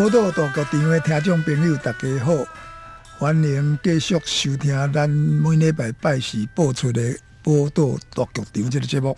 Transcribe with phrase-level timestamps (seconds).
[0.00, 2.32] 报道大剧场的听众朋友，大家好，
[3.18, 7.02] 欢迎继续收听咱每礼拜拜四播出的
[7.42, 9.14] 《报道大剧场》这个节目。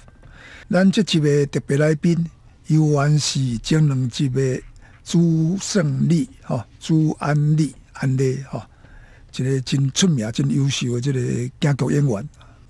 [0.68, 2.28] 咱这集的特别来宾，
[2.66, 4.60] 由原是前两集的
[5.04, 8.68] 朱胜利、哈朱安利、安利哈，
[9.36, 11.20] 一个真出名、真优秀的这个
[11.60, 12.28] 京剧演员，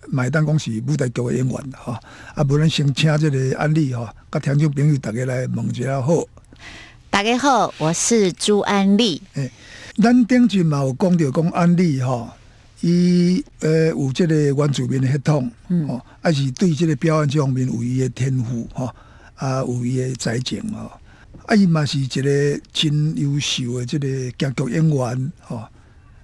[0.09, 1.99] 麦当讲是舞台剧的演员哈。
[2.35, 6.23] 啊，无咱先请这个安利哈，甲听众朋友大家来问一下好。
[7.13, 9.21] 大家好，我是朱安利。
[9.35, 9.53] 诶，
[10.03, 12.31] 咱顶阵嘛有讲到讲安利吼，
[12.81, 15.53] 伊呃有即个原住民的血统，
[15.87, 18.87] 吼，还是对即个表演这方面有伊的天赋吼，
[19.35, 20.91] 啊有伊的才情吼，
[21.45, 25.63] 啊伊嘛是一个真优秀的即个京剧演员吼，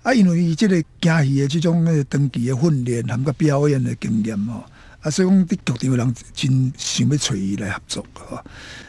[0.03, 4.55] 啊因为伊即个京戏的即种诶长期的训练含个表演的经验吼。
[4.55, 4.67] 啊，
[5.11, 8.41] 所以讲，伫剧场人真想要找伊来合作吼。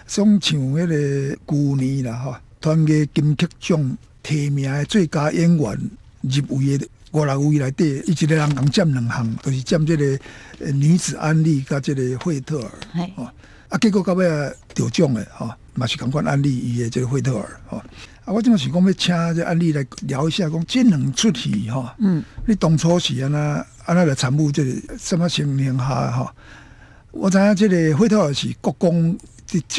[0.08, 10.20] 像像迄个旧年啦吼，团嘅金曲奖提名的最佳演员入围的五六位内底，伊一个人共占两项，就是占即个
[10.74, 12.72] 女子安利甲即个惠特尔。
[13.16, 13.30] 吼。
[13.70, 14.28] 啊，结果到尾
[14.74, 17.78] 得奖的吼，嘛是共款安利伊的即个惠特尔吼。
[18.26, 21.90] 啊，我即嘛是讲要请这安利来聊一下，讲即两出戏吼。
[21.98, 22.24] 嗯。
[22.46, 23.66] 你当初是安那？
[23.86, 26.30] 安，那来参与这个什么情形下吼？
[27.10, 29.18] 我知影这个惠特尔是国公，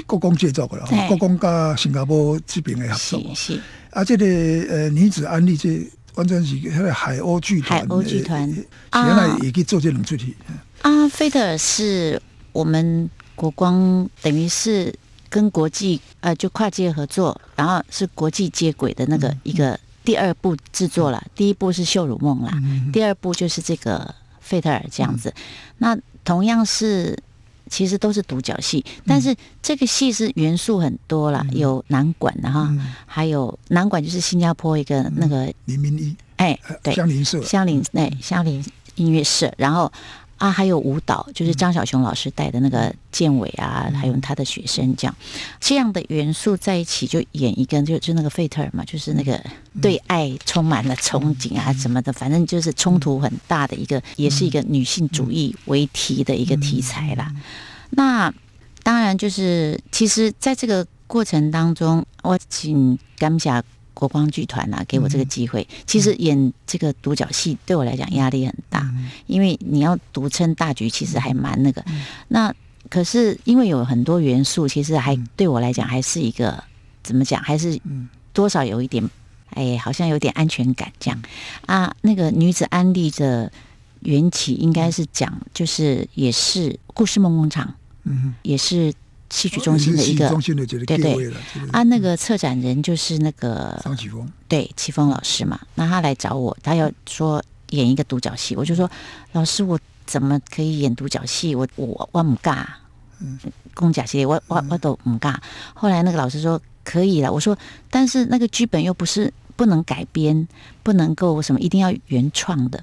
[0.04, 3.20] 国公制作的啦，国公甲新加坡这边的合作。
[3.36, 3.60] 是是。
[3.90, 4.26] 啊，这个
[4.68, 7.78] 呃女子安利这完全是迄个海鸥剧团。
[7.78, 8.48] 海鸥剧团。
[8.94, 10.34] 原来也可以做这两出题。
[10.82, 14.92] 啊，菲特尔是我们国光，等于是
[15.30, 19.80] 跟国际呃就跨界合作，然后是国际接轨的那个一个。
[20.02, 22.52] 第二部制作了，第一部是《秀乳梦》啦，
[22.90, 25.32] 第二部就是这个费特尔这样子。
[25.76, 27.16] 那同样是，
[27.68, 32.74] 其实都是独角戏，但是这个戏是元素很多啦，有南管的哈，
[33.04, 38.64] 还有南管就是新加坡一个那个林明一，哎，对，香林社，香林哎香林
[38.94, 39.92] 音乐社，然后。
[40.40, 45.14] 啊，还有舞蹈，就是张小雄老师带的那个建伟啊，还有他的学生这样，
[45.60, 49.38] 这样的元素在一起就演一个，就就那个费特尔嘛，就是那个
[49.82, 57.30] 对爱充满了憧憬啊什么的，反正就是冲突很大的一个，也是一个女性主义为题的一个题材啦。
[57.90, 58.32] 那
[58.82, 63.62] 当然就是，其实在这个过程当中，我请甘霞。
[63.94, 65.66] 国光剧团啊，给我这个机会。
[65.86, 68.88] 其实演这个独角戏对我来讲压力很大，
[69.26, 71.84] 因为你要独撑大局，其实还蛮那个。
[72.28, 72.54] 那
[72.88, 76.62] 可是因为有很多元素，其实还对我来讲还是一个
[77.02, 77.80] 怎么讲，还是
[78.32, 79.08] 多少有一点，
[79.50, 81.22] 哎，好像有点安全感这样
[81.66, 81.94] 啊。
[82.02, 83.52] 那个女子安利的
[84.00, 87.74] 缘起，应该是讲就是也是故事梦工厂，
[88.04, 88.92] 嗯，也是。
[89.30, 90.28] 戏曲中心的一个
[90.84, 91.32] 对对
[91.70, 95.58] 啊，那个策展人就是那个张启峰，对启峰老师嘛。
[95.76, 98.90] 那他来找我，他要说演一个独角戏，我就说
[99.30, 101.54] 老师，我怎么可以演独角戏？
[101.54, 102.66] 我我我唔尬，
[103.20, 103.38] 嗯，
[103.72, 105.36] 公假戏我我我都唔尬。
[105.74, 107.56] 后来那个老师说可以了，我说
[107.88, 110.48] 但是那个剧本又不是不能改编，
[110.82, 112.82] 不能够什么一定要原创的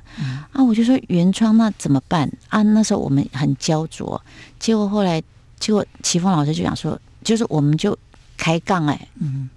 [0.54, 0.64] 啊。
[0.64, 2.62] 我就说原创那怎么办啊？
[2.62, 4.22] 那时候我们很焦灼，
[4.58, 5.22] 结果后来。
[5.60, 7.98] 结果齐峰老师就想说，就是我们就
[8.38, 9.08] 开杠哎，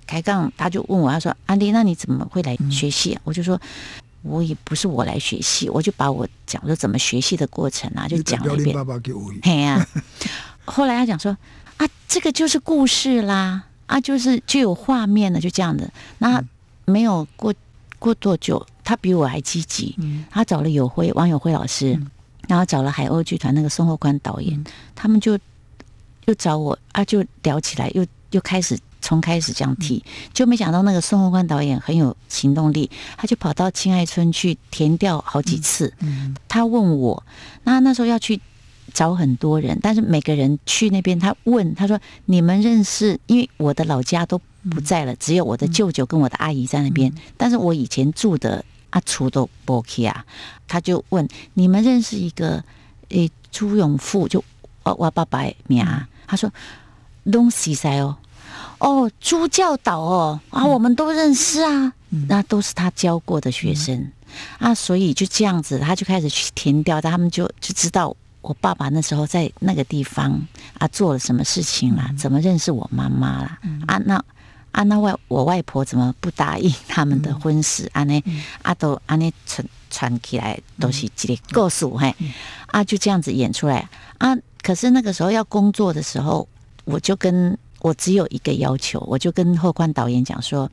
[0.06, 3.60] 开杠，他就问我，他说：“安迪，那你怎么会来学戏啊？”我就说
[4.22, 8.74] ：“我也不是我来学戏，我就把我讲说怎么学戏的过程啊，就讲了一遍。”
[9.42, 9.86] 嘿呀，
[10.64, 11.36] 后来他讲说
[11.76, 16.42] ：“啊，这个就是故事啦，啊，就是就有画面了，就这样的。”那
[16.86, 17.54] 没有过
[17.98, 19.94] 过多久，他比我还积极，
[20.30, 22.00] 他找了有辉王友辉老师，
[22.48, 24.64] 然后找了海鸥剧团那个宋厚宽导演，
[24.96, 25.38] 他们就。
[26.26, 35.92] 就找我啊，就聊起来，又又开始从开始这样提，就没想到那个宋宏宽导演很有行动力，他就跑到青爱村去填调好几次。
[36.00, 37.22] 嗯，他问我，
[37.64, 38.40] 那那时候要去
[38.92, 43.18] 找很多人，但是每个人去那边，他问他说：“你们认识？
[43.26, 44.40] 因为我的老家都
[44.70, 47.12] 不在了，只有我的舅舅跟我的阿姨在那边。
[47.36, 50.24] 但是我以前住的阿楚都波奇啊，
[50.68, 52.62] 他就问你们认识一个
[53.08, 54.44] 诶朱永富，就
[54.82, 55.86] 我我爸爸名，
[56.26, 56.50] 他说
[57.30, 58.16] 东西塞哦，
[58.78, 60.40] 哦朱教导哦。
[60.50, 61.92] 啊，我们都认识啊，
[62.28, 64.10] 那都是他教过的学生。
[64.58, 68.16] 啊，所以就这样子，他就开始去填掉，他们就就知道。
[68.42, 70.40] 我爸爸那时候在那个地方
[70.78, 72.10] 啊，做了什么事情啦？
[72.16, 73.58] 怎么认识我妈妈啦？
[73.86, 74.24] 啊，那
[74.72, 77.90] 啊，那外我外婆怎么不答应他们的婚事？
[77.92, 78.24] 啊，呢
[78.62, 82.14] 啊，都啊，呢传传起来都是这个故事嘿，
[82.68, 83.86] 啊，就这样子演出来。
[84.16, 84.34] 啊。
[84.62, 86.48] 可是那个时候要工作的时候，
[86.84, 90.70] 我就跟我只有一个要求，我就跟后冠导演讲说，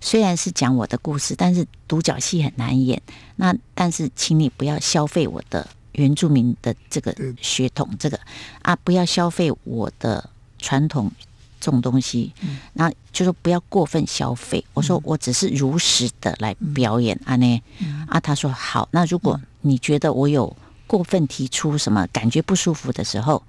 [0.00, 3.00] 虽然是讲我的故事，但是独角戏很难演。
[3.36, 5.66] 那但是，请你不要消费我的。
[5.92, 8.20] 原住民的这个血统，这个
[8.60, 10.28] 啊，不要消费我的
[10.58, 11.10] 传统
[11.58, 12.34] 这种东西，
[12.74, 14.62] 那就说不要过分消费。
[14.74, 17.62] 我说我只是如实的来表演啊呢，
[18.08, 18.86] 啊，他说好。
[18.92, 20.54] 那如果你觉得我有
[20.86, 23.42] 过分提出什么感觉不舒服的时候，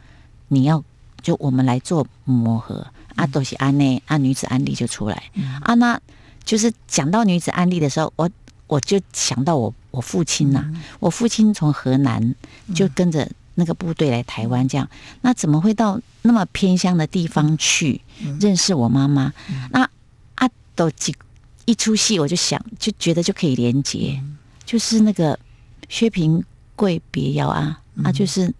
[0.47, 0.83] 你要
[1.21, 2.87] 就我们来做磨合。
[3.15, 5.23] 啊，都是安内，啊，女子案例就出来。
[5.63, 5.73] 啊。
[5.73, 5.99] 那
[6.43, 8.29] 就是讲到女子案例的时候，我。
[8.69, 10.61] 我就想到我我父亲呐，
[10.99, 12.35] 我父亲从河南
[12.75, 13.25] 就跟着
[13.55, 14.89] 那个部队来台湾，这样。
[15.21, 18.01] 那怎么会到那么偏乡的地方去
[18.41, 19.31] 认识我妈妈？
[19.71, 19.89] 那
[20.35, 21.15] 啊，都几
[21.63, 24.21] 一出戏，我就想就觉得就可以连接，
[24.65, 25.39] 就是那个
[25.87, 26.43] 薛平
[26.77, 28.53] 贵别要啊啊，就是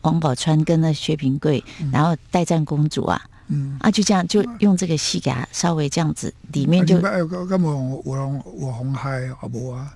[0.00, 1.62] 王宝钏跟那薛平贵，
[1.92, 3.20] 然后代战公主啊。
[3.48, 6.98] 嗯啊，就这样，就用这个戏给他稍微这样子，里面就。
[6.98, 9.94] 咁我我我红海好不啊？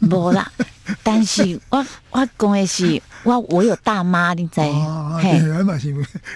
[0.00, 0.50] 无啦，
[1.02, 4.60] 但是我我讲的是，我我有大妈，你知？
[4.60, 5.40] 嘿，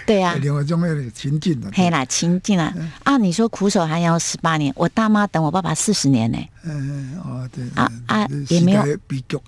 [0.05, 1.69] 对啊，另外一种那情境啦。
[1.73, 2.73] 嘿啦，情境啊！
[3.03, 6.37] 啊，你说苦守还要十八年，我大妈等我爸爸四十年呢。
[6.63, 7.63] 嗯哦对。
[7.75, 8.83] 啊啊，也没有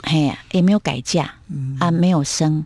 [0.04, 1.34] 嘿呀，也没有改嫁，
[1.80, 2.66] 啊，没有生，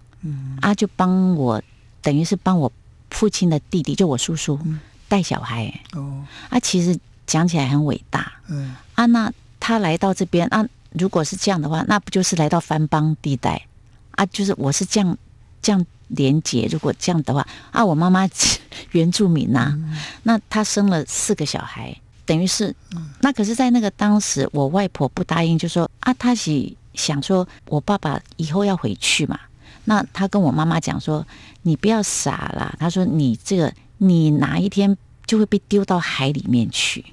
[0.62, 1.62] 啊，就帮我，
[2.02, 2.72] 等于是帮我。
[3.10, 4.60] 父亲的弟弟就我叔叔
[5.08, 13.66] 带小孩哦，啊，其实讲起来很伟大，嗯啊，那他来到这边啊，如果是这样的话，那不就是来到番邦地带
[14.12, 14.26] 啊？
[14.28, 15.18] 就是我是这样
[15.62, 18.28] 这样连接，如果这样的话啊，我妈妈
[18.92, 19.78] 原住民呐，
[20.24, 21.96] 那她生了四个小孩，
[22.26, 22.76] 等于是
[23.22, 29.40] 那可是，在那个当时，我外婆不答应，就说啊，她是想说我爸爸以后要回去嘛。
[29.86, 31.26] 那她跟我妈妈讲说
[31.64, 32.76] ：“你不要傻啦。
[32.78, 37.06] 她说：“你这个，你哪一天就会被丢到海里面去，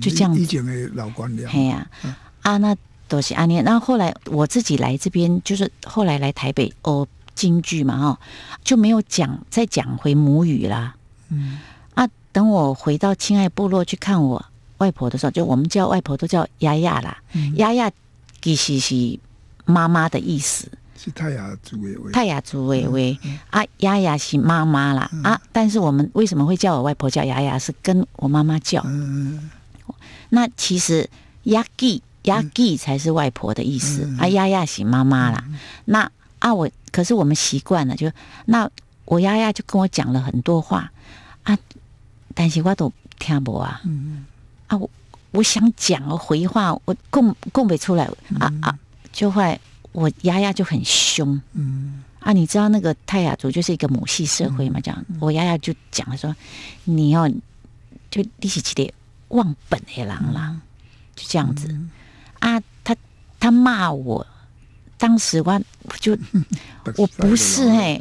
[0.00, 1.46] 就这样。”以前的老官僚。
[1.46, 1.86] 嘿呀，
[2.40, 2.74] 啊，那
[3.08, 3.64] 都是阿念。
[3.64, 8.20] 那后后来我自己来这边，就是后来来台北哦，京剧嘛，哈，
[8.62, 10.94] 就没有讲再讲回母语啦。
[11.30, 11.58] 嗯。
[11.94, 14.44] 啊，等我回到亲爱部落去看我
[14.78, 17.16] 外婆的时候，就我们叫外婆都叫丫丫啦。
[17.56, 17.90] 丫丫
[18.42, 19.18] 其实是
[19.64, 20.70] 妈妈的意思。
[20.98, 23.18] 是泰雅族维维，泰雅族维维
[23.50, 25.40] 啊，丫丫是妈妈啦啊！
[25.52, 27.58] 但是我们为什么会叫我外婆叫丫丫？
[27.58, 28.82] 是跟我妈妈叫。
[28.86, 29.50] 嗯
[30.30, 31.08] 那其实
[31.44, 35.44] 丫记丫记才是外婆的意思啊，丫丫是妈妈啦。
[35.84, 36.08] 那
[36.38, 38.12] 啊，我可是我们习惯了，就
[38.44, 38.70] 那
[39.04, 40.92] 我丫丫就跟我讲了很多话
[41.42, 41.58] 啊，
[42.34, 43.80] 但是我都听不啊。
[44.68, 44.88] 啊，我
[45.32, 48.04] 我想讲回话，我供供不出来
[48.38, 48.78] 啊啊，
[49.12, 49.60] 就会。
[49.92, 54.78] 我丫丫就很凶，嗯啊，你知道那个泰雅族就是一个母系社会嘛？
[54.80, 56.36] 这样，我丫丫就讲了说，
[56.84, 57.26] 你要
[58.10, 58.92] 就立起起的
[59.28, 60.60] 忘本的狼啦，
[61.14, 61.68] 就这样子
[62.40, 62.60] 啊。
[62.84, 62.96] 他
[63.40, 64.26] 他骂我，
[64.96, 65.60] 当时我
[66.00, 66.16] 就
[66.96, 68.00] 我不是嘿，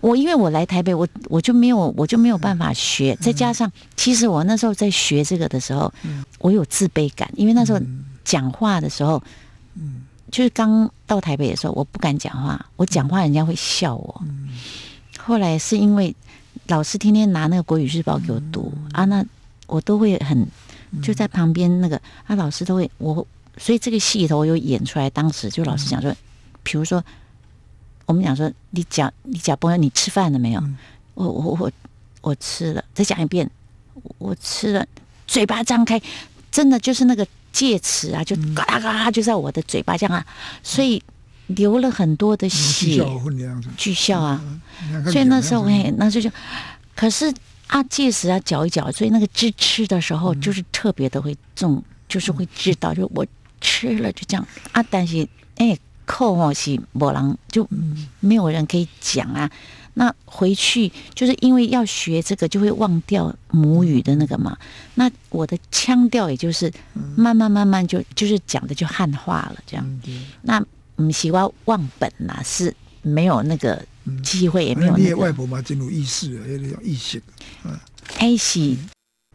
[0.00, 5.92] 我因为我来台北，我我就没有我就没有办法学，再加上其实我那时候在学这个的时候，
[6.38, 7.80] 我有自卑感，因为那时候
[8.24, 9.22] 讲话的时候，
[9.74, 10.02] 嗯。
[10.30, 14.24] 就是刚到台北的时候，我不敢讲话，我讲话人家会笑我。
[15.18, 16.16] 后来是因为
[16.68, 19.22] 老师天天拿那个国语日报给我读啊，那
[19.66, 20.48] 我都会很
[21.02, 25.08] 就在旁边那个啊，老师都会我，所以这个戏里头我有演出来。
[25.10, 26.14] 当时就老师讲说，
[26.62, 27.04] 比如说
[28.06, 30.62] 我们讲说，你讲你讲朋友，你吃饭了没有？
[31.14, 31.72] 我我我
[32.20, 33.50] 我吃了，再讲一遍，
[34.18, 34.86] 我吃了，
[35.26, 36.00] 嘴巴张开，
[36.50, 37.26] 真的就是那个。
[37.52, 40.26] 戒尺啊，就嘎啦嘎啦就在我的嘴巴这样啊，
[40.62, 41.02] 所以
[41.48, 43.06] 流了很多的血，
[43.76, 44.42] 巨笑啊。
[45.04, 46.30] 所以那时候哎，那就就，
[46.96, 47.30] 可是
[47.66, 53.26] 啊，戒齿啊嚼一嚼，所以那个吃吃的时候就是特别的会重，就是会知道，就我
[53.62, 54.82] 吃了就这样啊。
[54.82, 55.26] 但是
[55.56, 57.66] 哎，扣哦是某人就
[58.20, 59.50] 没有人可以讲啊。
[59.94, 64.56] 那回去就是因为要学这个，就会忘掉母语的那个嘛。
[64.94, 66.72] 那我的腔调也就是
[67.14, 70.00] 慢慢慢慢就就是讲的就汉化了，这样。
[70.40, 70.64] 那
[70.96, 73.84] 嗯喜欢忘本啦，是没有那个
[74.22, 75.02] 机会，也没有那个。
[75.02, 77.22] 你的外婆嘛，进入意识了，有点意识。
[77.64, 77.78] 嗯，
[78.16, 78.78] 哎，喜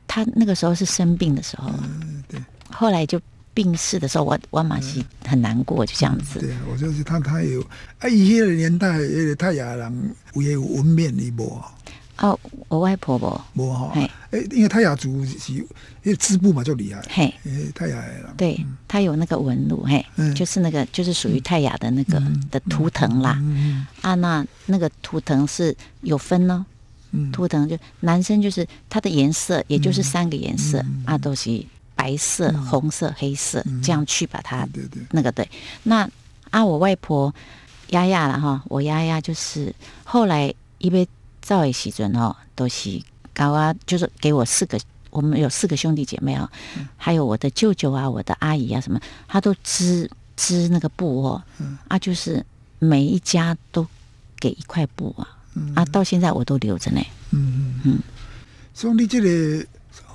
[0.07, 2.41] 他那个时候是生病的时候，嗯，对。
[2.71, 3.21] 后来就
[3.57, 6.39] 病逝的时候，我我马西很难过，就这样子。
[6.39, 7.59] 对，我就是他，他有
[7.97, 11.59] 啊，以前的年代，那个泰雅人有有文面的无？
[12.17, 14.07] 哦，我外婆不无哈，哎，
[14.51, 15.65] 因为泰雅族是因
[16.03, 17.01] 为织布嘛，就厉害。
[17.09, 17.33] 嘿，
[17.73, 18.25] 泰雅人。
[18.37, 22.21] 对他有那个纹路，嘿，就是那个就是属于泰雅的那个
[22.51, 23.41] 的图腾啦。
[24.01, 26.63] 啊，那那个图腾是有分呢，
[27.33, 31.65] 图腾就男生就是它的颜色，也就是三个颜色啊，都是
[31.97, 34.65] 白色、红色、黑色这样去把它
[35.11, 35.49] 那个对。
[35.83, 36.09] 那
[36.51, 37.35] 啊，我外婆
[37.89, 39.75] 丫丫了哈，我丫丫就是
[40.05, 41.05] 后来因为。
[41.39, 43.01] 赵伟喜尊哦，都是
[43.33, 44.77] 搞啊，就是给我四个，
[45.09, 46.49] 我们有四个兄弟姐妹哦，
[46.97, 48.99] 还有我的舅舅啊，我的阿姨啊，什么，
[49.29, 51.41] 他都织织那个布哦，
[51.87, 52.45] 啊，就是
[52.79, 53.87] 每一家都
[54.41, 55.25] 给一块布啊，
[55.73, 56.99] 啊，到现在我都留着呢。
[57.31, 57.99] 嗯嗯嗯，
[58.73, 59.65] 所以你这个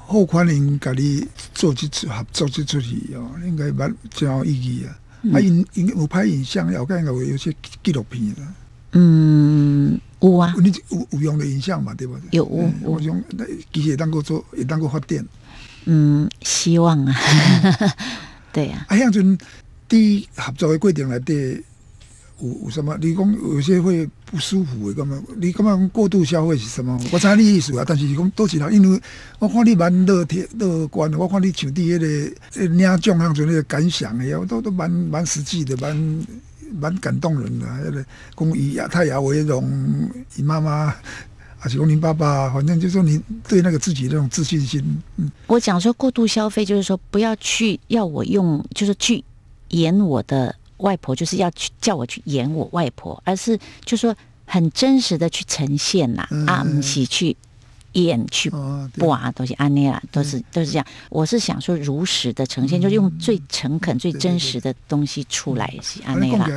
[0.07, 4.99] 后款人甲你做这次合作这出戏哦，应该蛮真有意义啊。
[5.33, 8.55] 啊，影影有拍影像，我看有有些纪录片啦。
[8.93, 10.01] 嗯。
[10.21, 12.15] 有啊，你有有用的影像嘛，对吧？
[12.31, 12.45] 有，
[12.83, 15.27] 我用那机械当过做，也当过发电。
[15.87, 17.15] 嗯，希望啊，
[18.53, 18.87] 对啊。
[18.89, 19.37] 啊，像阵
[19.89, 21.61] 第一合作的过程来的
[22.43, 22.99] 有有什么？
[23.01, 25.23] 你讲有些会不舒服的，咁嘛？
[25.37, 26.99] 你咁样过度消费是什么？
[27.13, 29.01] 我知你意思啊，但是是讲都是啦，因为
[29.39, 32.07] 我看你蛮乐天乐观，我看你像第一个
[32.55, 36.27] 领奖样子那个感想的，都都蛮蛮实际的，蛮。
[36.81, 38.03] 蛮感动人的，那个
[38.35, 40.91] 公以亚太雅为荣，以妈妈
[41.59, 44.83] 还是公您爸爸，反正就说你对那个自己那种自信心。
[45.19, 49.23] 嗯，我讲说过度消费，就是说不要去要我用，就是去
[49.69, 57.37] 演我的外婆，就是要去叫我去演我外婆，而是就说很真实的去呈现呐，啊，唔是去。
[57.95, 58.49] 演去
[58.97, 60.87] 播啊，都是安妮啊，都是都是这样。
[61.11, 66.49] 我是想说，如实的呈现，就是用最诚恳、最真实的东西出来是安妮啦。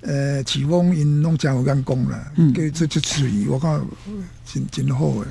[0.00, 3.78] 呃，启峰因拢真有眼光啦，给这这词语我看
[4.46, 5.26] 真真好诶。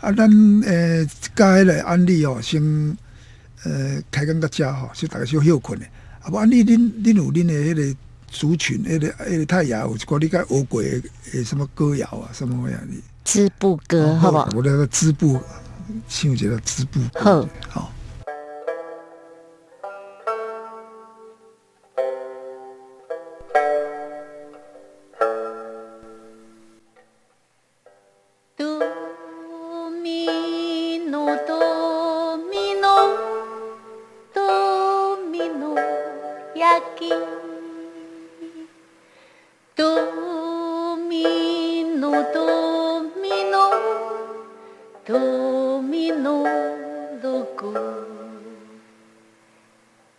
[0.00, 0.28] 啊，咱
[0.66, 2.60] 呃，该来安利哦，先
[3.62, 5.88] 呃开讲到家吼，就大家小休困诶。
[6.22, 7.96] 啊，无安利恁恁有恁的迄个
[8.28, 11.02] 族群，迄个迄个太阳有一个你该学过诶
[11.44, 12.94] 什么歌谣啊，什么样的？
[13.24, 14.48] 织布歌，好不好？
[14.54, 15.40] 我那个织布，
[16.08, 17.92] 情节的织布歌，好。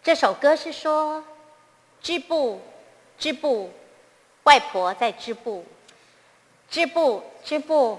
[0.03, 1.23] 这首歌是说，
[2.01, 2.61] 织布，
[3.17, 3.71] 织布，
[4.43, 5.65] 外婆在织布，
[6.69, 7.97] 织布，织布，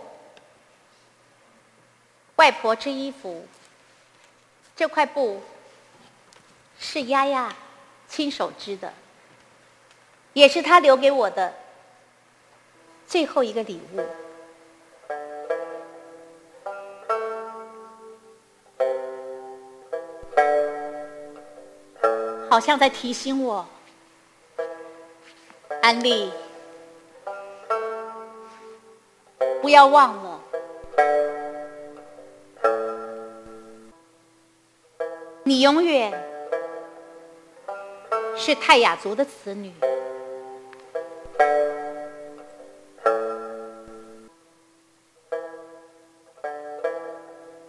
[2.37, 3.46] 外婆织衣服。
[4.76, 5.42] 这块布
[6.78, 7.54] 是丫丫
[8.14, 8.92] 亲手织的，
[10.35, 11.52] 也是他留给我的
[13.09, 14.06] 最后一个礼物。
[22.49, 23.66] 好像在提醒我，
[25.83, 26.30] 安利，
[29.61, 30.40] 不要忘了，
[35.42, 36.12] 你永远
[38.46, 39.72] 是泰雅族的子女，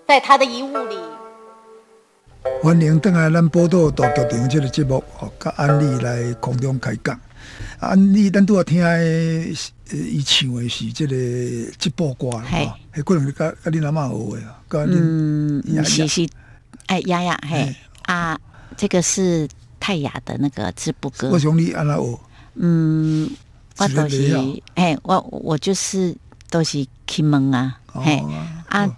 [0.06, 0.98] 在他的遗物里。
[2.62, 7.18] 欢迎登来咱报道大剧场这个节目，哦，甲安利来空中开讲。
[7.80, 9.08] 安利咱都要听呃，
[9.94, 16.28] 伊唱的是这个直播歌啦，哈，还可能是甲甲你阿妈学的啊，嗯，是是，
[16.88, 17.74] 哎，丫丫，嘿，
[18.08, 18.38] 啊，
[18.76, 19.48] 这个是
[19.86, 21.30] 泰雅的那个织布歌。
[21.30, 22.20] 我兄弟安那学？
[22.56, 23.30] 嗯，
[23.78, 26.16] 我都是，哎，我我就是
[26.50, 28.20] 都是启蒙啊，嘿，
[28.70, 28.90] 啊。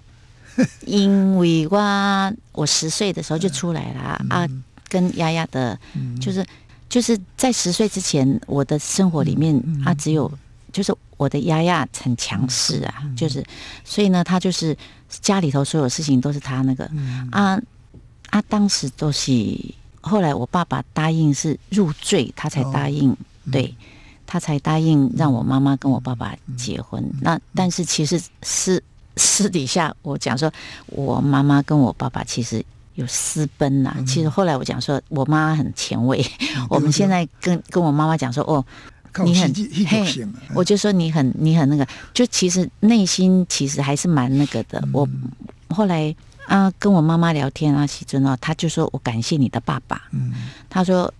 [0.88, 4.48] 因为我我十岁的时候就出来了啊，
[4.88, 5.77] 跟丫丫的，
[6.22, 6.46] 就是
[6.88, 10.32] 就是在十岁之前，我的生活里面啊，只有
[10.72, 13.44] 就是我的丫丫很强势啊，就是
[13.84, 14.75] 所以呢，她就是
[15.10, 16.89] 家里头所有事情都是她那个。
[17.32, 17.60] 啊
[18.29, 19.32] 啊，当时都是
[20.07, 23.15] 后来我爸爸答应是入赘，他才答应，
[23.51, 23.75] 对
[24.25, 27.03] 他才答应让我妈妈跟我爸爸结婚。
[27.21, 28.81] 那但是其实私
[29.17, 30.51] 私底下我讲说，
[30.87, 33.95] 我妈妈跟我爸爸其实有私奔呐。
[34.07, 36.25] 其实后来我讲说我妈很前卫，
[36.69, 38.65] 我们现在跟跟我妈妈讲说哦。
[39.23, 39.51] 你很
[39.87, 44.79] 嘿，我就说你很你很那个，就其实内心其实还是蛮那个的。
[44.93, 45.09] 我
[45.69, 46.15] 后来
[46.48, 50.01] 啊跟我妈妈聊天啊，喜尊哦，他就说我感谢你的爸爸。
[50.12, 50.34] 嗯，
[50.70, 51.13] 他说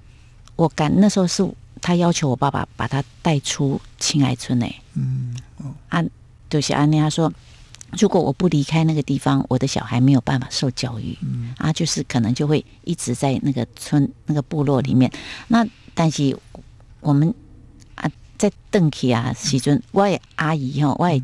[0.56, 1.48] 我感那时候是
[1.82, 4.76] 他要求我爸爸把他带出青爱村诶。
[4.96, 6.04] 嗯，哦，啊，
[6.50, 7.32] 就是安妮他说，
[8.00, 11.18] 如果我不离开那个地方，我的小孩没有办法受教育。
[11.22, 15.12] 嗯，啊，就是可能就会一直在那个村那个部落里面。
[15.50, 16.38] 那但是
[17.02, 17.34] 我们
[17.96, 18.10] 啊。
[18.38, 21.20] 在邓启啊，喜尊，我也阿姨哈，我也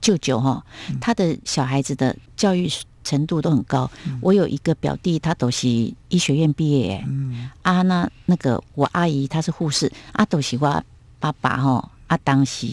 [0.00, 0.64] 舅舅哈，
[1.00, 2.70] 他的小孩子的教育
[3.06, 3.90] 程度都很高。
[4.20, 5.68] 我有一个表弟，他都是
[6.08, 7.02] 医学院毕业。
[7.06, 10.84] 嗯，啊，那那个我阿姨她是护士，啊，都是我
[11.20, 12.66] 爸爸哈，啊，当时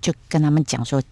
[0.00, 1.02] 就跟他们讲说，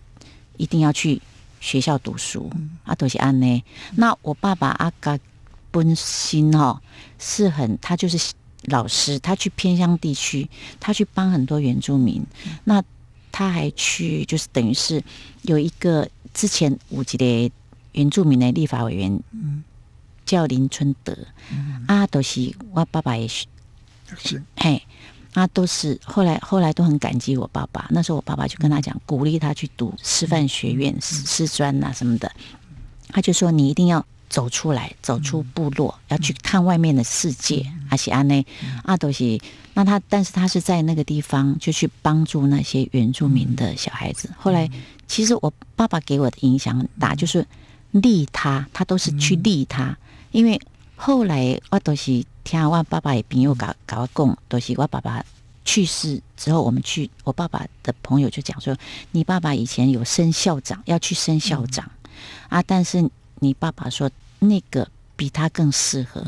[0.58, 1.20] 一定要去
[1.60, 2.50] 学校读书。
[2.84, 3.64] 啊，都是安呢。
[3.96, 5.18] 那我爸爸阿嘎
[5.70, 6.80] 本心哈
[7.18, 8.32] 是很，他就是。
[8.68, 10.48] 老师，他去偏乡地区，
[10.80, 12.24] 他去帮很多原住民。
[12.64, 12.82] 那
[13.30, 15.04] 他还去，就是等于是
[15.42, 17.52] 有一个之前五级的
[17.94, 19.64] 原住民的立法委员，嗯
[20.26, 21.16] 叫林春德。
[21.88, 23.46] 啊，都是我爸爸也是，
[24.56, 24.82] 嘿，
[25.32, 27.86] 啊，都是后来后来都很感激我爸爸。
[27.90, 32.30] 那时候我爸爸就跟他讲，鼓励他去读师范学院、师专呐什么的。
[33.08, 37.64] 他就说：“你一定要。”走出来，走出部落，要去看外面的世界。
[37.90, 38.44] 阿西安内
[38.82, 39.40] 阿都西，
[39.74, 44.28] 那他，但是他是在那个地方，就去帮助那些原住民的小孩子。
[44.36, 44.68] 后来，
[45.06, 47.46] 其实我爸爸给我的影响很大，就是
[47.94, 49.97] 利他，他都是去利他。
[50.30, 50.60] 因为
[50.95, 55.25] 后来我都是听我爸爸也朋友搞搞讲，都是我爸爸
[55.64, 58.76] 去世之后，我们去我爸爸的朋友就讲说，
[59.12, 61.90] 你爸爸以前有升校长，要去升校长
[62.49, 64.10] 啊，但是你爸爸说。
[64.40, 66.23] 那个比他更适合，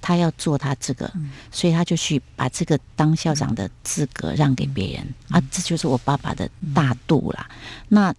[0.00, 1.12] 他要做他这个，
[1.50, 7.46] 所以他就去把这个当校长的资格让给别人啊，这就是我爸爸的大度啦。
[7.88, 8.14] 那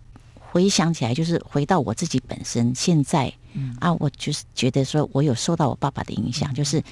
[0.51, 3.33] 回想起来，就是回到我自己本身，现在
[3.79, 6.83] 啊，我就是觉得说我有受到我爸爸的影响，就是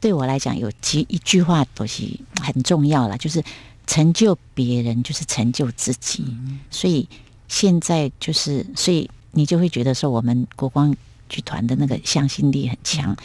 [0.00, 3.42] 对我来讲，有几一句话东西很重要了，就是
[3.86, 6.24] 成就别人就是成就自己。
[6.70, 7.08] 所以
[7.48, 10.94] 现在就是，所以你就会觉得说，我们国光。
[11.28, 13.16] 剧团的那个向心力很强，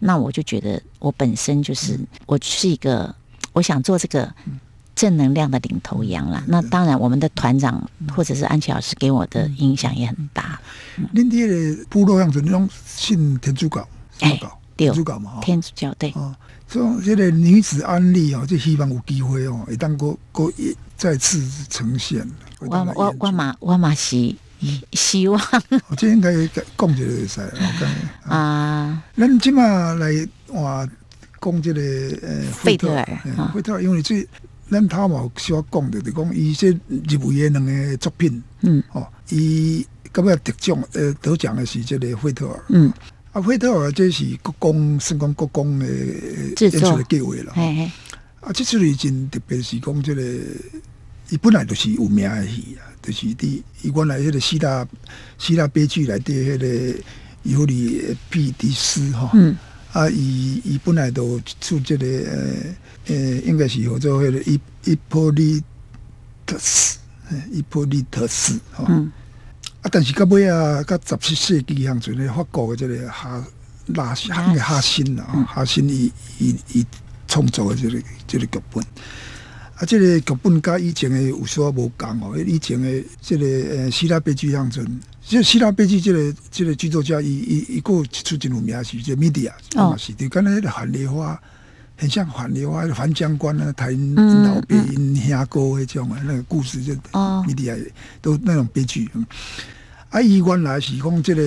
[0.00, 3.14] 那我就觉得我本身就是我是一个
[3.52, 4.34] 我想做这个
[4.94, 6.42] 正能量的领头羊啦。
[6.46, 10.60] 那当然，我们的团长或者是安琪老师给我的影响也很大。
[11.14, 13.88] 恁爹的部落样子，那种信天主教，
[14.20, 14.40] 哎，
[14.76, 16.10] 天主教嘛，天主教对。
[16.16, 16.34] 哦，
[16.68, 20.52] 这种这个女子安利哦，就希望有机会哦，一旦过过
[20.96, 22.26] 再次呈现。
[22.60, 24.34] 我我我嘛我嘛是。
[24.92, 25.40] 希望，
[25.96, 30.12] 这应该讲一个噻，我讲啊，咱今嘛来
[30.46, 30.88] 话
[31.40, 31.80] 讲这个
[32.22, 33.04] 呃，费特尔，
[33.52, 34.24] 费特尔，因为这
[34.72, 42.92] 咱头毛需要讲的，就讲伊说入围的两个作品，嗯，哦，伊到尾得奖，呃，得奖的是这个惠特尔，嗯，
[43.32, 47.92] 啊，惠特尔这是国公，算讲国公的演出的计划了，嘿嘿，
[48.40, 50.22] 啊，这次已经特别是讲这个，
[51.28, 52.88] 伊本来就是有名的戏啊。
[53.02, 54.86] 就是伫伊原来迄个希腊
[55.36, 57.02] 希腊悲剧内底迄个
[57.42, 59.28] 尤里庇迪斯吼，
[59.92, 65.62] 啊，伊伊本来都出这个呃呃，应该是叫做迄个伊伊波利
[66.46, 66.98] 特斯，
[67.50, 73.44] 伊波利特斯吼，啊，但是到尾啊，到十七世纪向阵咧，法国的即个哈
[73.88, 76.86] 拉哈哈辛啦，哈辛伊伊伊
[77.28, 78.82] 创作的这个这个剧本。
[79.74, 82.38] 啊，这个剧本甲以前的有所无共哦。
[82.38, 84.86] 以前的这个呃希腊悲剧乡村，
[85.24, 91.40] 这希腊悲剧这个这个剧作家，伊伊伊个出真有名是这米迪亚，嘛是就，刚才那个樊梨花，
[91.96, 96.92] 很像樊梨花，樊将官啊，台老兵兄哥那种啊，那个故事就
[97.46, 97.74] 米迪亚
[98.20, 99.08] 都那种悲剧。
[100.10, 101.42] 啊，伊原来是讲这个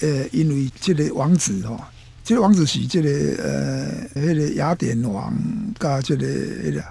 [0.00, 1.78] 呃，因为这个王子吼，
[2.24, 3.10] 这个王子是这个
[3.42, 5.34] 呃，迄个雅典王
[5.78, 6.82] 加这个迄个。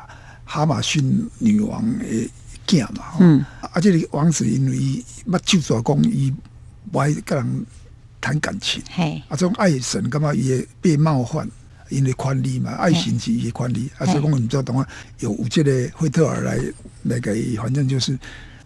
[0.44, 2.30] 哈马逊女王的
[2.68, 6.34] 囝嘛，嗯，啊，这个王子因为伊捌就做讲伊
[6.92, 7.66] 不爱跟人
[8.20, 11.50] 谈感情，嘿，啊，这种爱神干嘛也被冒犯，
[11.90, 14.88] 因为权利嘛，爱神是伊的权利，啊，所以讲毋知道懂啊，
[15.20, 16.60] 有有这个惠特尔来
[17.04, 18.18] 来给，反正就是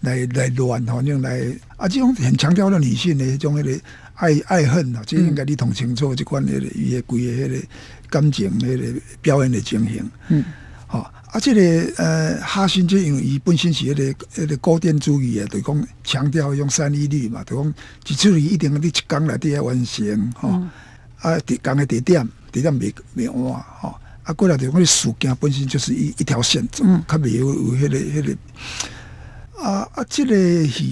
[0.01, 1.41] 来来乱，反正来
[1.77, 3.81] 啊，这种很强调了女性的迄种迄个
[4.15, 7.67] 爱爱恨啊，这应该你同清楚，即款迄个伊的规个迄个
[8.09, 10.43] 感情迄个表演的情形，嗯，
[10.87, 11.05] 吼、
[11.35, 17.73] 啊，这个呃哈辛就因为伊本身是迄、个迄、个古典主义诶，就是讲强调迄种三一律嘛，就是讲
[18.07, 20.63] 一出去一定你一工内底要完成，吼、
[21.19, 28.37] 啊，地工的地点地点袂袂换，吼、啊，过来就是讲事件本身就是一一条线嗯，较袂有有迄、个迄、个。
[29.61, 30.05] 啊啊！
[30.09, 30.83] 这个是，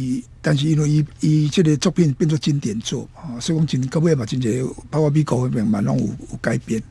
[0.42, 6.84] 但是因为伊伊即个作品变做经典作嘛，吼所以讲真到尾嘛，真侪包括美国那边嘛，拢有有改编。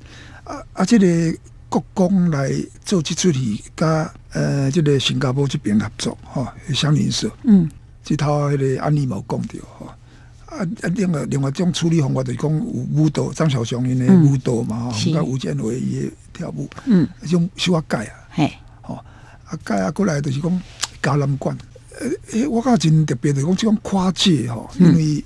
[0.44, 0.84] 啊啊！
[0.86, 1.06] 这个
[1.72, 2.52] 国光来
[2.84, 7.68] 做这出戏，甲呃这个新加坡这边合作，吼、香邻社，嗯，
[8.04, 9.86] 这套迄个案例嘛有讲到，吼。
[9.86, 9.96] 啊
[10.52, 10.88] 啊！
[10.94, 18.12] 另外另外一种处理方法就是讲有舞蹈，张小雄因的舞蹈嘛，吼、是甲吴建伟伊的跳舞，嗯，迄种小可改啊。
[18.28, 18.96] 嘿，吼、
[19.46, 20.62] 啊，改啊，过来就是讲
[21.02, 21.56] 加南管，
[21.98, 25.24] 呃，诶，我感觉真特别，就是讲即种跨界吼，因为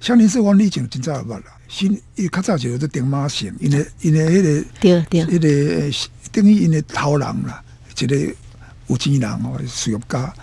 [0.00, 5.90] 像林世阮以前真早捌啦，新伊较早就是做丁马线，因为因为迄、个对对，迄、个呃
[6.32, 7.62] 等于因的头人啦，
[7.98, 8.16] 一个
[8.88, 10.34] 有钱人吼，事业家，啊，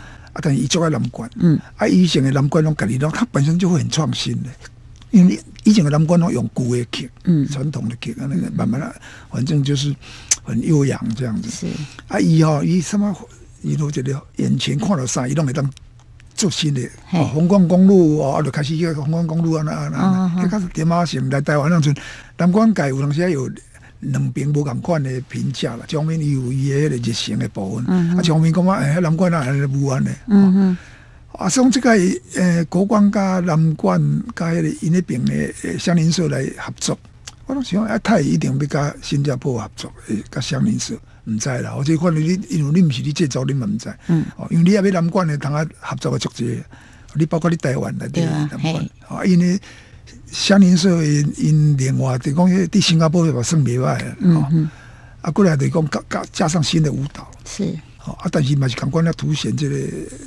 [0.41, 4.49] 但是伊做爱南管，嗯，啊，以前的南管拢家己拢，他本身就会很创新的。
[5.11, 7.47] 因为以前的南管拢用旧的曲，嗯。
[7.47, 8.95] 传统的曲，啊，那个慢慢的，
[9.29, 9.95] 反正就是
[10.43, 11.49] 很悠扬这样子。
[11.49, 11.67] 是，
[12.07, 13.15] 啊，伊吼，伊什么，
[13.61, 15.71] 伊都这个眼前看到啥，伊拢会当
[16.43, 16.81] 做新的。
[17.09, 21.95] 红光公路哦，啊，就开始去红光公路啊，那那嗯那，迄开始点马城来台湾那阵，
[22.37, 23.49] 南管界有当时有
[24.01, 25.85] 两边无共款的评价啦。
[25.87, 27.85] 江面伊有伊个热情的部分，
[28.17, 30.11] 啊，江面感觉诶，南管哪来无安的？
[30.27, 30.77] 嗯嗯，
[31.31, 31.91] 啊，所以讲这个
[32.35, 34.01] 诶，国光甲南管
[34.35, 36.99] 甲迄个因那边的呃乡邻社来合作，
[37.45, 40.93] 我拢想啊，泰一定要甲新加坡合作，诶，甲乡邻社
[41.25, 41.73] 毋知啦。
[41.75, 43.93] 我这看你，因为你毋是你制作，你嘛毋知。
[44.07, 46.61] 嗯，哦，因为你也要南管的，通啊合作的足济，
[47.13, 49.59] 你包括你台湾内底对啊南管嘿，啊，因为
[50.31, 54.69] 乡邻社因因另外就讲迄伫新加坡嘛算袂歹的，哦，嗯嗯，
[55.21, 57.29] 啊，过来就讲加加加上新的舞蹈。
[57.45, 57.63] 是，
[58.05, 59.77] 哦啊，但是嘛是共款要凸显这个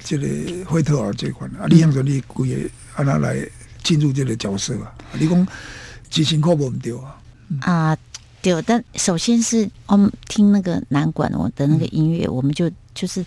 [0.04, 0.26] 这个
[0.64, 3.36] 惠特尔这款啊，你样子你规个安那来
[3.82, 4.92] 进入这个角色啊？
[5.18, 5.48] 你讲
[6.08, 7.20] 真辛苦无毋对啊？
[7.60, 7.96] 啊，
[8.46, 13.20] 对，但首先是我们听那个南管我的那个音乐，我们就就是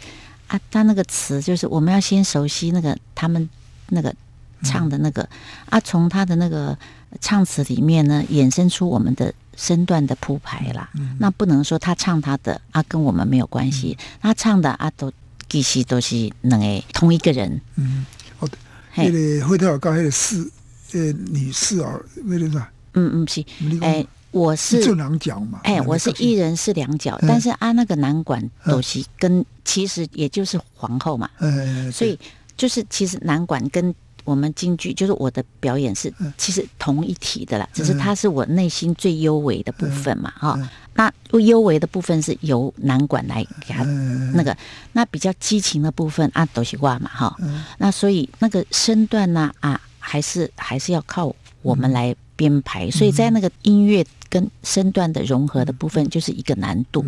[0.47, 3.49] 啊，他那个词就是我们要先熟悉那个他们
[3.89, 4.15] 那个
[4.63, 5.27] 唱的那个、
[5.65, 6.77] 啊，从他的那个
[7.19, 10.89] 唱词里面呢，衍生出我们的身段的铺排啦。
[11.17, 15.11] 那不能说他唱他的啊，跟我们没有关系，他唱的啊都
[15.49, 17.59] 其实都是能诶同一个人。
[17.75, 18.05] 嗯，
[18.39, 18.47] 哦，
[18.93, 19.11] 嘿。
[19.11, 20.51] 迄个惠特尔甲迄个四
[20.93, 22.71] 呃女四儿，那个啥？
[22.93, 25.61] 嗯嗯是，你讲哎，我是正两脚嘛？
[25.63, 32.17] 哎，我是一人是两脚，但是啊，那个男管都是跟其实也就是皇后嘛，呃，所以
[32.55, 33.93] 就是其实男管跟
[34.25, 40.69] 我们京剧，就是我的表演是其实同一体的啦，只是它是我内心最优微的部分嘛，哈。
[40.93, 44.55] 那优微的部分是由男管来给他嗯那个，
[44.91, 47.35] 那比较激情的部分啊，都是挂嘛，哈。
[47.77, 57.05] 那所以那个身段呢啊，还是还是要靠我们来编排，所以在那个音乐跟身段的融合的部分，就是一个难度。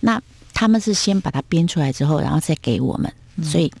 [0.00, 0.20] 那
[0.52, 3.72] 他们是先把它编出来之后，然后再给我们，所以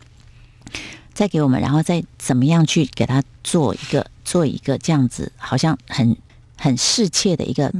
[1.12, 6.16] 再给我们，然后再怎么样去给他做一个做一个这样子，好像很
[6.56, 7.72] 很适切的一个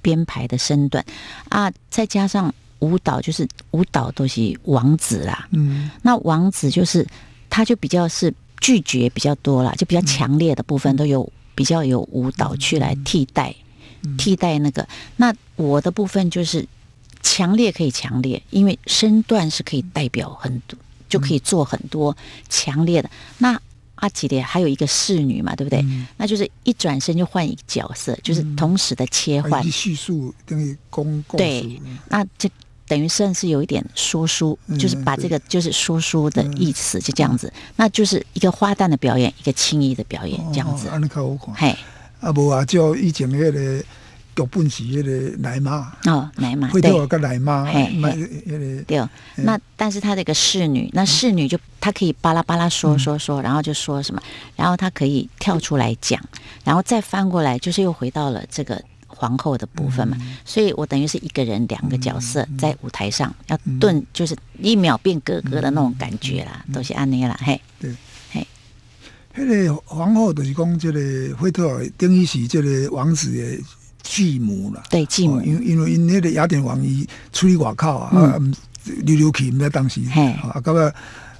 [0.00, 1.04] 编排的身段。
[1.50, 5.90] 啊，再加上舞蹈，就是舞蹈都是王子啦，嗯。
[6.00, 7.06] 那王子就是
[7.50, 13.54] 他就比较是拒绝比较多啦，就比较强烈的部分都有比较有舞蹈去来替代、
[14.18, 14.86] 替代那个。
[15.16, 16.66] 那我的部分就是
[17.22, 22.16] 强烈可以强烈，因为身段是可以代表很多，就可以做很多
[22.48, 23.10] 强烈的。
[23.38, 23.60] 那
[23.96, 25.82] 阿吉列还有一个侍女嘛，对不对？
[26.16, 29.62] 那就是一转身就换一个角色，就是同时的切换。
[29.70, 32.50] 叙述等于公共对，那这
[32.86, 40.88] 等于算是有一点说书，嗯就是把这个就是说书的意思，就这样子，那就是一个花旦的表演，一个青衣的表演，这样子。
[40.88, 41.54] 安尼较好看。
[41.54, 41.76] 嘿，
[42.20, 43.84] 啊，无啊，照以前迄个
[44.36, 49.08] 剧本是迄个奶妈，哦，来嘛，惠特尔对甲奶妈，嘿买嘿迄个对。
[49.36, 54.20] 那但是她这个侍女，那侍女就她可以巴拉巴拉说说说，然后就说什么，
[54.56, 56.20] 然后她可以跳出来讲，
[56.64, 58.82] 然后再翻过来，就是又回到了这个。
[59.14, 67.94] 皇后的部分嘛，所以我等于是一个人两个角色在舞台上要顿，就是一秒变格格的那种感觉啦，都是安尼啦，嘿，对，
[68.30, 68.46] 嘿。
[69.36, 73.64] 迄个皇后就是讲，即个惠特尔等于是即个王子的
[74.02, 75.36] 继母啦，对继母。
[75.36, 78.38] 哦因为因为因那个雅典王伊出去外口啊，
[79.02, 80.32] 溜溜去，毋知当时，嘿。
[80.32, 80.92] 啊，到尾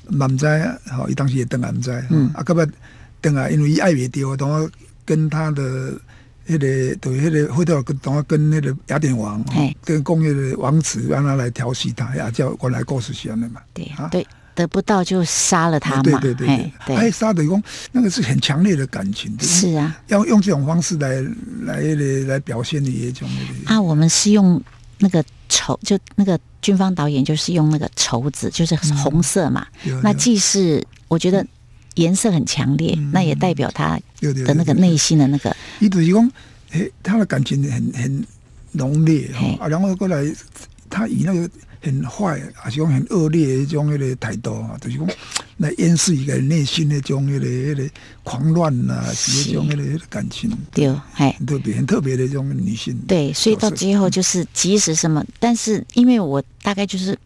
[0.08, 0.46] 嘛毋知，
[0.90, 2.30] 吼，伊当时也等来毋知，嗯。
[2.34, 2.66] 啊，到尾
[3.20, 4.70] 等来，因为伊爱袂着，等我
[5.04, 5.92] 跟他的。
[6.46, 9.44] 迄、个对，迄个回头跟等我跟那个雅典王，
[9.84, 13.60] 跟工业的王子让他来调戏他，呀，叫我来告诉西安的嘛。
[13.72, 19.96] 对啊对，得不到就杀了他嘛，对对对嘿对，哎，沙等于讲那个是很强烈的感情，是啊。
[20.08, 21.20] 要用这种方式来
[21.62, 24.62] 来来来表现的一种那个啊，我们是用
[24.98, 29.66] 那个绸，就那个军方导演就是用那个绸子，就是红色嘛，
[30.02, 31.44] 那既是我觉得
[31.94, 36.32] 颜色很强烈，那也代表他的那个内心的那个伊就是讲，
[36.70, 38.26] 嘿，他的感情很很
[38.72, 40.24] 浓烈哈、啊，然后过来，
[40.90, 41.48] 他以那个
[41.80, 45.08] 很坏，还是讲很恶劣的那种那个态度啊，就是讲
[45.58, 47.88] 来掩饰一个内心那种那个那个
[48.24, 51.30] 狂乱呐、啊，是那种那个感情，对，嘿。
[51.38, 52.98] 很特别很特别的这种女性。
[53.06, 57.16] 对，所以到最后就是即使什么，但是因为我大概就是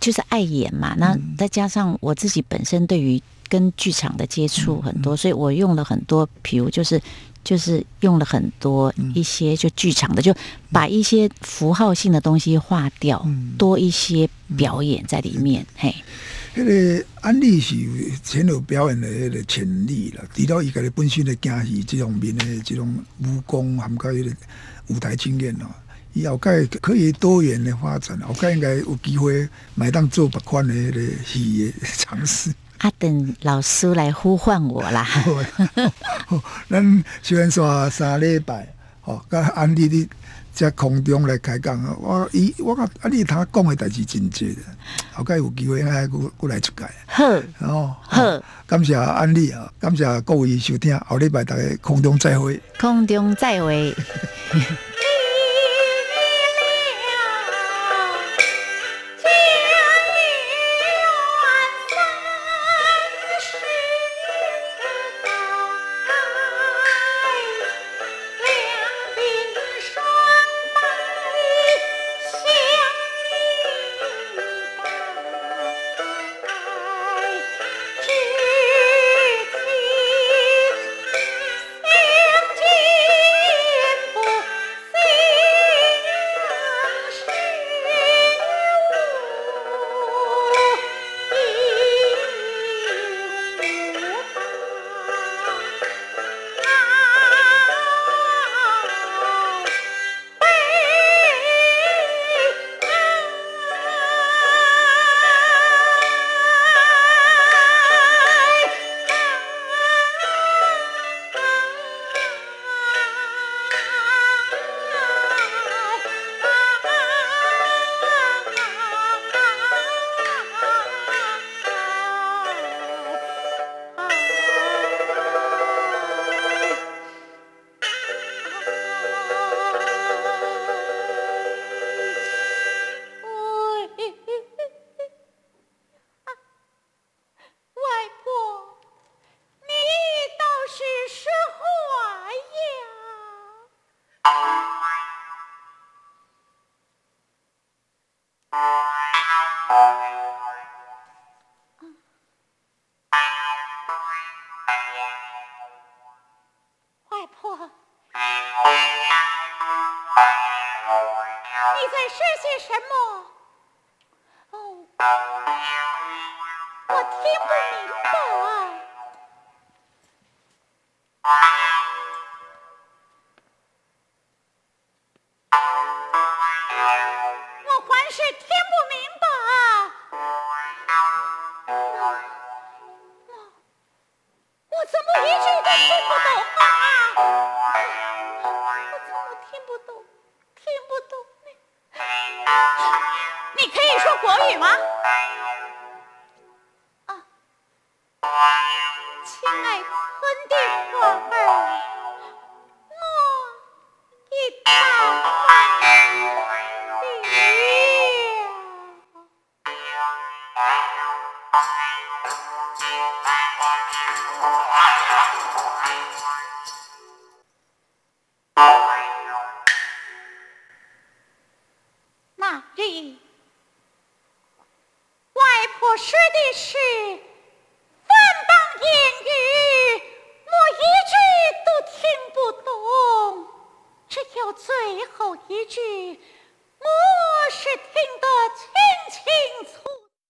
[0.00, 1.34] 就是爱演嘛，那嗯。
[1.36, 5.02] 再加上我自己本身对于跟剧场的接触很嗯。
[5.02, 7.00] 多，所以我用了很多，比如就是
[7.44, 9.12] 就是用了很多嗯。
[9.14, 10.34] 一些就剧场的，就
[10.70, 13.54] 把一些符号性的东西划掉，嗯。
[13.56, 15.94] 多一些表演在里面，嘿，
[16.54, 17.90] 迄个安利是有
[18.24, 24.34] 很有表演的迄个潜力了，除了伊家己本身的惊戏这方面的这种武功，含括迄个
[24.88, 25.66] 舞台经验哦，
[26.12, 32.52] 以后盖可以多元的发展，后盖应该有机会买当做别款的迄个戏的尝试。
[32.78, 35.06] 啊，等老师来呼唤我啦，
[36.28, 38.66] 哦咱虽然说三礼拜，
[39.00, 40.08] 吼，甲安利你
[40.52, 44.62] 在空中来开讲啊，我伊我甲安利他讲的代志真济的，
[45.12, 46.84] 后盖有机会应该过过来出界。
[47.06, 47.24] 好，
[47.66, 48.22] 哦，好
[48.66, 52.60] 感谢安利啊，感谢各位收听，后礼拜大家空中再会。
[52.78, 53.94] 空中再会。